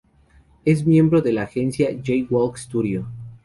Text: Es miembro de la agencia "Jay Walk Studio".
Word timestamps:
Es 0.65 0.87
miembro 0.87 1.21
de 1.21 1.31
la 1.31 1.43
agencia 1.43 1.91
"Jay 2.03 2.25
Walk 2.27 2.57
Studio". 2.57 3.05